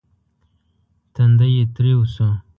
[1.13, 2.29] تندی يې تريو شو.